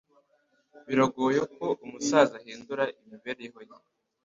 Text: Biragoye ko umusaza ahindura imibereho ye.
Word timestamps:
Biragoye 0.87 1.41
ko 1.55 1.65
umusaza 1.83 2.33
ahindura 2.41 2.83
imibereho 3.01 3.59
ye. 3.69 3.75